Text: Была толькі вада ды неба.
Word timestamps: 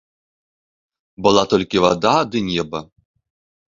Была 1.27 1.43
толькі 1.53 1.83
вада 1.85 2.15
ды 2.33 2.37
неба. 2.51 2.79